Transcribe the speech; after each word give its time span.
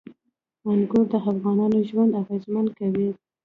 انګور 0.69 1.05
د 1.11 1.13
افغانانو 1.31 1.79
ژوند 1.89 2.11
اغېزمن 2.21 2.65
کوي. 2.77 3.09